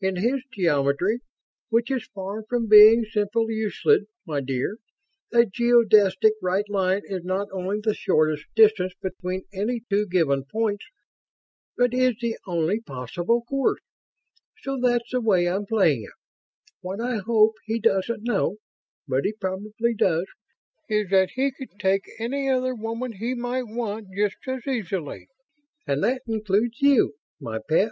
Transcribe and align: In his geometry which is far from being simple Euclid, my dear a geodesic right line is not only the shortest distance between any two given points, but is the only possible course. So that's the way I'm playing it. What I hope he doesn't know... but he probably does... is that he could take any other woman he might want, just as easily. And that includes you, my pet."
In 0.00 0.14
his 0.14 0.44
geometry 0.52 1.18
which 1.68 1.90
is 1.90 2.06
far 2.14 2.44
from 2.44 2.68
being 2.68 3.02
simple 3.04 3.50
Euclid, 3.50 4.04
my 4.24 4.40
dear 4.40 4.76
a 5.32 5.44
geodesic 5.44 6.34
right 6.40 6.68
line 6.70 7.02
is 7.06 7.24
not 7.24 7.48
only 7.50 7.80
the 7.82 7.92
shortest 7.92 8.44
distance 8.54 8.92
between 9.02 9.42
any 9.52 9.80
two 9.90 10.06
given 10.06 10.44
points, 10.44 10.86
but 11.76 11.92
is 11.92 12.14
the 12.20 12.38
only 12.46 12.78
possible 12.80 13.42
course. 13.42 13.80
So 14.58 14.78
that's 14.80 15.10
the 15.10 15.20
way 15.20 15.48
I'm 15.48 15.66
playing 15.66 16.04
it. 16.04 16.14
What 16.80 17.00
I 17.00 17.16
hope 17.16 17.56
he 17.64 17.80
doesn't 17.80 18.22
know... 18.22 18.58
but 19.08 19.24
he 19.24 19.32
probably 19.32 19.94
does... 19.96 20.26
is 20.88 21.10
that 21.10 21.30
he 21.30 21.50
could 21.50 21.80
take 21.80 22.04
any 22.20 22.48
other 22.48 22.76
woman 22.76 23.14
he 23.14 23.34
might 23.34 23.64
want, 23.66 24.06
just 24.14 24.36
as 24.46 24.64
easily. 24.64 25.26
And 25.88 26.04
that 26.04 26.22
includes 26.28 26.80
you, 26.80 27.14
my 27.40 27.58
pet." 27.68 27.90